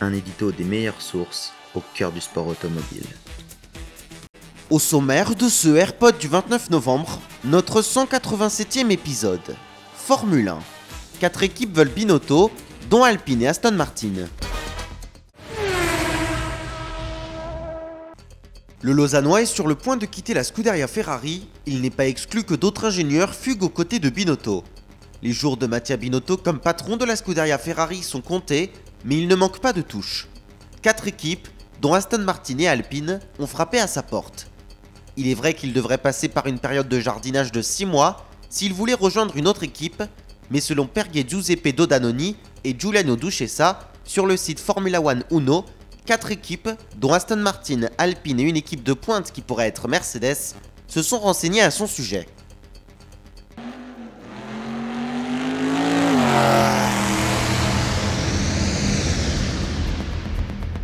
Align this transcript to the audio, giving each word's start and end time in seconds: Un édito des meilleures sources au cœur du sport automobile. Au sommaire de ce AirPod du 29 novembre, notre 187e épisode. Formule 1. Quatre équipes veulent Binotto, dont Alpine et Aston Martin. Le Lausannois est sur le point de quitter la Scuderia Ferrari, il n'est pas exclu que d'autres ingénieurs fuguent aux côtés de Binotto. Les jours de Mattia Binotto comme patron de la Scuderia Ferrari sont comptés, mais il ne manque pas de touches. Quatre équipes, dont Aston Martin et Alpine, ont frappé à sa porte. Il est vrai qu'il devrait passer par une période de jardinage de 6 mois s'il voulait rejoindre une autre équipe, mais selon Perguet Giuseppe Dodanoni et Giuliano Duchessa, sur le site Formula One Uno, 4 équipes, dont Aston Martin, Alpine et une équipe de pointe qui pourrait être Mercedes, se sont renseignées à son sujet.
Un 0.00 0.12
édito 0.12 0.50
des 0.50 0.64
meilleures 0.64 1.00
sources 1.00 1.52
au 1.74 1.82
cœur 1.94 2.10
du 2.10 2.20
sport 2.20 2.48
automobile. 2.48 3.06
Au 4.70 4.78
sommaire 4.78 5.34
de 5.34 5.48
ce 5.48 5.68
AirPod 5.68 6.18
du 6.18 6.26
29 6.26 6.70
novembre, 6.70 7.20
notre 7.44 7.80
187e 7.80 8.90
épisode. 8.90 9.56
Formule 9.96 10.48
1. 10.48 10.58
Quatre 11.20 11.42
équipes 11.42 11.76
veulent 11.76 11.88
Binotto, 11.88 12.50
dont 12.90 13.04
Alpine 13.04 13.42
et 13.42 13.48
Aston 13.48 13.72
Martin. 13.72 14.26
Le 18.82 18.92
Lausannois 18.92 19.42
est 19.42 19.46
sur 19.46 19.66
le 19.66 19.76
point 19.76 19.96
de 19.96 20.06
quitter 20.06 20.34
la 20.34 20.44
Scuderia 20.44 20.86
Ferrari, 20.88 21.48
il 21.66 21.80
n'est 21.80 21.90
pas 21.90 22.06
exclu 22.06 22.42
que 22.44 22.54
d'autres 22.54 22.86
ingénieurs 22.86 23.34
fuguent 23.34 23.62
aux 23.62 23.68
côtés 23.70 23.98
de 23.98 24.10
Binotto. 24.10 24.64
Les 25.24 25.32
jours 25.32 25.56
de 25.56 25.66
Mattia 25.66 25.96
Binotto 25.96 26.36
comme 26.36 26.60
patron 26.60 26.98
de 26.98 27.06
la 27.06 27.16
Scuderia 27.16 27.56
Ferrari 27.56 28.02
sont 28.02 28.20
comptés, 28.20 28.70
mais 29.06 29.16
il 29.16 29.26
ne 29.26 29.34
manque 29.34 29.58
pas 29.58 29.72
de 29.72 29.80
touches. 29.80 30.28
Quatre 30.82 31.08
équipes, 31.08 31.48
dont 31.80 31.94
Aston 31.94 32.18
Martin 32.18 32.58
et 32.58 32.68
Alpine, 32.68 33.20
ont 33.38 33.46
frappé 33.46 33.80
à 33.80 33.86
sa 33.86 34.02
porte. 34.02 34.48
Il 35.16 35.26
est 35.26 35.34
vrai 35.34 35.54
qu'il 35.54 35.72
devrait 35.72 35.96
passer 35.96 36.28
par 36.28 36.46
une 36.46 36.58
période 36.58 36.90
de 36.90 37.00
jardinage 37.00 37.52
de 37.52 37.62
6 37.62 37.86
mois 37.86 38.26
s'il 38.50 38.74
voulait 38.74 38.92
rejoindre 38.92 39.34
une 39.38 39.48
autre 39.48 39.62
équipe, 39.62 40.02
mais 40.50 40.60
selon 40.60 40.86
Perguet 40.86 41.24
Giuseppe 41.26 41.74
Dodanoni 41.74 42.36
et 42.62 42.78
Giuliano 42.78 43.16
Duchessa, 43.16 43.78
sur 44.04 44.26
le 44.26 44.36
site 44.36 44.60
Formula 44.60 45.00
One 45.00 45.24
Uno, 45.30 45.64
4 46.04 46.32
équipes, 46.32 46.68
dont 46.98 47.14
Aston 47.14 47.36
Martin, 47.36 47.88
Alpine 47.96 48.40
et 48.40 48.42
une 48.42 48.58
équipe 48.58 48.82
de 48.82 48.92
pointe 48.92 49.32
qui 49.32 49.40
pourrait 49.40 49.68
être 49.68 49.88
Mercedes, 49.88 50.36
se 50.86 51.02
sont 51.02 51.18
renseignées 51.18 51.62
à 51.62 51.70
son 51.70 51.86
sujet. 51.86 52.26